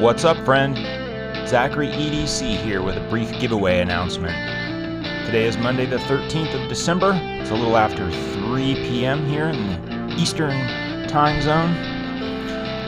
What's 0.00 0.24
up, 0.24 0.42
friend? 0.46 0.78
Zachary 1.46 1.88
EDC 1.88 2.56
here 2.64 2.80
with 2.80 2.96
a 2.96 3.06
brief 3.10 3.30
giveaway 3.38 3.80
announcement. 3.80 4.32
Today 5.26 5.44
is 5.44 5.58
Monday, 5.58 5.84
the 5.84 5.98
13th 5.98 6.54
of 6.54 6.70
December. 6.70 7.12
It's 7.22 7.50
a 7.50 7.54
little 7.54 7.76
after 7.76 8.10
3 8.10 8.76
p.m. 8.76 9.26
here 9.26 9.48
in 9.48 9.66
the 9.66 10.14
Eastern 10.16 10.56
time 11.06 11.42
zone. 11.42 11.74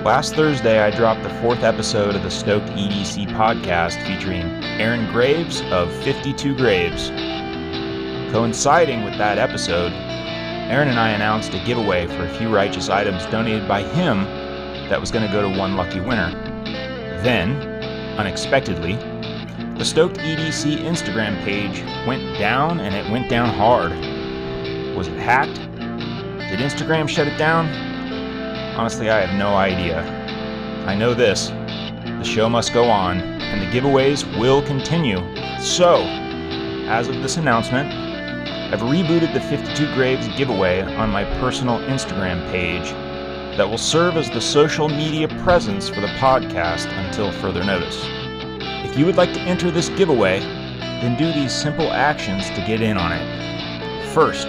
Last 0.03 0.35
Thursday, 0.35 0.81
I 0.81 0.91
dropped 0.91 1.23
the 1.23 1.29
fourth 1.43 1.63
episode 1.63 2.15
of 2.15 2.23
the 2.23 2.31
Stoked 2.31 2.69
EDC 2.69 3.27
podcast 3.37 4.03
featuring 4.07 4.45
Aaron 4.81 5.13
Graves 5.13 5.61
of 5.71 5.93
52 6.05 6.57
Graves. 6.57 7.11
Coinciding 8.33 9.05
with 9.05 9.19
that 9.19 9.37
episode, 9.37 9.93
Aaron 9.93 10.89
and 10.89 10.99
I 10.99 11.11
announced 11.11 11.53
a 11.53 11.63
giveaway 11.67 12.07
for 12.07 12.25
a 12.25 12.39
few 12.39 12.49
righteous 12.49 12.89
items 12.89 13.27
donated 13.27 13.69
by 13.69 13.83
him 13.83 14.25
that 14.89 14.99
was 14.99 15.11
going 15.11 15.27
to 15.27 15.33
go 15.33 15.43
to 15.43 15.59
one 15.59 15.77
lucky 15.77 16.01
winner. 16.01 16.42
Then, 17.23 17.53
unexpectedly, 18.19 18.95
the 19.79 19.85
Stoked 19.85 20.19
EDC 20.19 20.79
Instagram 20.79 21.41
page 21.45 21.83
went 22.07 22.39
down 22.39 22.81
and 22.81 22.95
it 22.95 23.11
went 23.11 23.29
down 23.31 23.49
hard. 23.49 23.93
Was 24.97 25.09
it 25.09 25.19
hacked? 25.19 25.55
Did 25.55 26.59
Instagram 26.59 27.09
shut 27.09 27.29
it 27.29 27.39
down? 27.39 27.67
Honestly, 28.77 29.09
I 29.09 29.25
have 29.25 29.39
no 29.39 29.55
idea. 29.55 30.03
I 30.87 30.95
know 30.97 31.15
this 31.15 31.53
the 32.23 32.25
show 32.25 32.49
must 32.49 32.73
go 32.73 32.85
on, 32.85 33.21
and 33.21 33.61
the 33.61 33.67
giveaways 33.67 34.25
will 34.39 34.63
continue. 34.63 35.19
So, 35.61 36.05
as 36.89 37.09
of 37.09 37.17
this 37.23 37.37
announcement, 37.37 37.93
I've 38.73 38.81
rebooted 38.81 39.33
the 39.33 39.41
52 39.41 39.93
Graves 39.95 40.29
giveaway 40.37 40.83
on 40.83 41.11
my 41.11 41.25
personal 41.41 41.79
Instagram 41.81 42.49
page 42.51 42.93
that 43.57 43.69
will 43.69 43.79
serve 43.79 44.17
as 44.17 44.31
the 44.31 44.41
social 44.41 44.89
media 44.89 45.29
presence 45.43 45.89
for 45.89 46.01
the 46.01 46.07
podcast 46.19 46.87
until 47.05 47.31
further 47.33 47.63
notice. 47.63 48.03
If 48.85 48.99
you 48.99 49.07
would 49.07 49.17
like 49.17 49.33
to 49.35 49.41
enter 49.41 49.71
this 49.71 49.89
giveaway, 49.91 50.41
then 50.41 51.17
do 51.19 51.33
these 51.33 51.53
simple 51.53 51.91
actions 51.93 52.49
to 52.51 52.65
get 52.67 52.81
in 52.81 52.97
on 52.97 53.13
it. 53.13 54.13
First, 54.13 54.49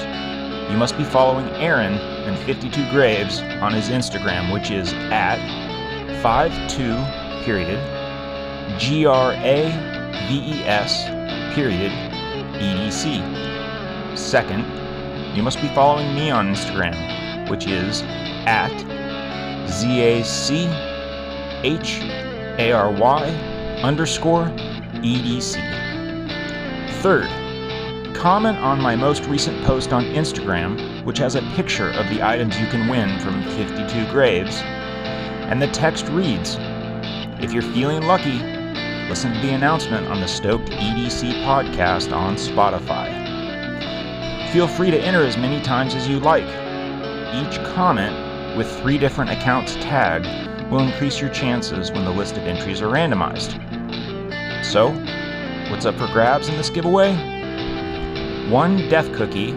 you 0.70 0.78
must 0.78 0.98
be 0.98 1.04
following 1.04 1.48
Aaron 1.56 1.94
and 1.94 2.38
52 2.46 2.90
Graves 2.92 3.42
on 3.62 3.74
his 3.74 3.90
Instagram, 3.90 4.54
which 4.54 4.72
is 4.72 4.94
at 5.12 5.38
52 6.22 7.44
period 7.44 7.80
G 8.80 9.06
R 9.06 9.34
A 9.34 9.70
V 10.28 10.60
E 10.60 10.64
S 10.64 11.06
period 11.54 11.92
EDC. 12.60 14.18
Second, 14.18 14.64
you 15.36 15.44
must 15.44 15.62
be 15.62 15.68
following 15.70 16.16
me 16.16 16.32
on 16.32 16.48
Instagram, 16.48 17.50
which 17.50 17.68
is 17.68 18.04
at 18.46 18.72
Z-A-C-H-A-R-Y 19.68 20.74
underscore 23.84 24.46
EDC. 25.04 25.56
Third, 27.02 27.28
comment 28.16 28.58
on 28.60 28.82
my 28.82 28.96
most 28.96 29.26
recent 29.26 29.62
post 29.66 29.92
on 29.92 30.06
Instagram, 30.06 31.04
which 31.04 31.18
has 31.18 31.36
a 31.36 31.42
picture 31.56 31.90
of 31.92 32.08
the 32.10 32.24
items 32.24 32.58
you 32.60 32.68
can 32.68 32.88
win 32.88 33.20
from 33.20 33.44
52 33.44 34.10
Graves, 34.12 34.62
and 34.62 35.62
the 35.62 35.68
text 35.68 36.08
reads, 36.08 36.58
If 37.44 37.52
you're 37.52 37.62
feeling 37.62 38.04
lucky, 38.04 38.40
listen 39.10 39.34
to 39.34 39.40
the 39.42 39.54
announcement 39.54 40.08
on 40.08 40.22
the 40.22 40.28
Stoked 40.28 40.70
EDC 40.70 41.44
podcast 41.44 42.16
on 42.16 42.36
Spotify. 42.36 43.12
Feel 44.54 44.68
free 44.68 44.92
to 44.92 45.00
enter 45.00 45.24
as 45.24 45.36
many 45.36 45.62
times 45.62 45.94
as 45.96 46.08
you 46.08 46.20
like. 46.20 46.46
Each 47.36 47.58
comment 47.74 48.16
with 48.56 48.72
three 48.80 48.98
different 48.98 49.32
accounts 49.32 49.76
tagged 49.76 50.28
will 50.72 50.80
increase 50.80 51.20
your 51.20 51.30
chances 51.30 51.92
when 51.92 52.06
the 52.06 52.12
list 52.12 52.38
of 52.38 52.44
entries 52.44 52.82
are 52.82 52.88
randomized. 52.88 53.54
So, 54.64 54.92
what's 55.72 55.86
up 55.86 55.96
for 55.96 56.08
grabs 56.08 56.50
in 56.50 56.58
this 56.58 56.70
giveaway? 56.70 57.14
One 58.50 58.90
Death 58.90 59.12
Cookie 59.14 59.52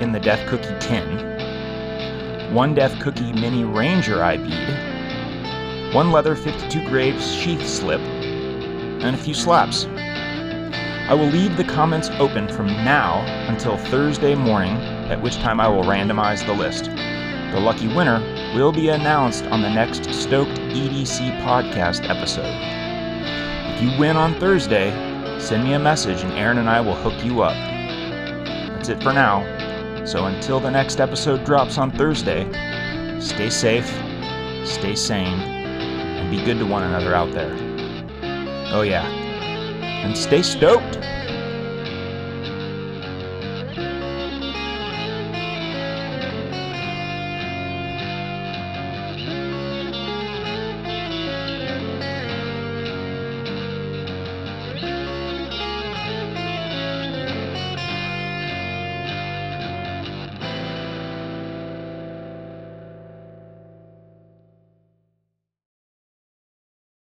in 0.00 0.12
the 0.12 0.20
Death 0.20 0.46
Cookie 0.48 0.78
tin, 0.80 2.54
one 2.54 2.74
Death 2.74 2.98
Cookie 3.00 3.32
Mini 3.32 3.64
Ranger 3.64 4.22
eye 4.22 4.36
bead, 4.36 5.94
one 5.94 6.10
leather 6.10 6.34
52 6.34 6.88
Graves 6.88 7.34
sheath 7.34 7.66
slip, 7.66 8.00
and 8.00 9.14
a 9.14 9.18
few 9.18 9.34
slaps. 9.34 9.86
I 9.86 11.14
will 11.14 11.26
leave 11.26 11.56
the 11.56 11.64
comments 11.64 12.08
open 12.18 12.48
from 12.48 12.66
now 12.66 13.20
until 13.48 13.76
Thursday 13.76 14.34
morning, 14.34 14.76
at 15.10 15.20
which 15.20 15.36
time 15.36 15.60
I 15.60 15.68
will 15.68 15.82
randomize 15.82 16.46
the 16.46 16.54
list. 16.54 16.84
The 16.84 17.60
lucky 17.60 17.88
winner 17.88 18.20
will 18.54 18.72
be 18.72 18.88
announced 18.88 19.44
on 19.46 19.62
the 19.62 19.70
next 19.70 20.04
Stoked 20.12 20.58
EDC 20.70 21.40
podcast 21.42 22.08
episode. 22.08 22.54
If 23.74 23.82
you 23.82 23.98
win 23.98 24.16
on 24.16 24.38
Thursday, 24.38 24.90
send 25.40 25.64
me 25.64 25.72
a 25.72 25.78
message 25.78 26.22
and 26.22 26.32
Aaron 26.32 26.58
and 26.58 26.68
I 26.68 26.80
will 26.80 26.94
hook 26.94 27.24
you 27.24 27.42
up. 27.42 27.54
That's 28.74 28.88
it 28.88 29.02
for 29.02 29.12
now. 29.12 29.44
So 30.04 30.26
until 30.26 30.60
the 30.60 30.70
next 30.70 31.00
episode 31.00 31.44
drops 31.44 31.78
on 31.78 31.90
Thursday, 31.90 32.44
stay 33.20 33.50
safe, 33.50 33.88
stay 34.64 34.94
sane, 34.94 35.40
and 35.40 36.30
be 36.30 36.44
good 36.44 36.58
to 36.58 36.66
one 36.66 36.82
another 36.82 37.14
out 37.14 37.32
there. 37.32 37.56
Oh, 38.74 38.82
yeah 38.82 39.22
and 40.02 40.18
stay 40.18 40.42
stoked. 40.42 40.98